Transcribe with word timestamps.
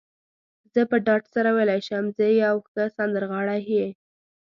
زه 0.73 0.81
په 0.91 0.97
ډاډ 1.05 1.23
سره 1.35 1.49
ویلای 1.55 1.81
شم، 1.87 2.05
ته 2.17 2.23
یو 2.43 2.55
ښه 2.71 2.83
سندرغاړی 2.97 3.59
يې. 3.75 3.87